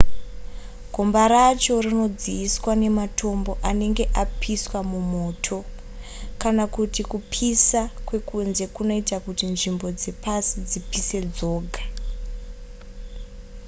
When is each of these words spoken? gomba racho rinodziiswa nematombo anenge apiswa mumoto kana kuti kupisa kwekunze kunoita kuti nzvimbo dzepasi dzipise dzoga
gomba 0.93 1.21
racho 1.33 1.73
rinodziiswa 1.85 2.71
nematombo 2.81 3.51
anenge 3.69 4.05
apiswa 4.23 4.79
mumoto 4.91 5.57
kana 6.41 6.63
kuti 6.75 7.01
kupisa 7.11 7.81
kwekunze 8.07 8.65
kunoita 8.75 9.17
kuti 9.25 9.45
nzvimbo 9.53 9.87
dzepasi 9.99 10.55
dzipise 10.69 11.19
dzoga 11.35 11.81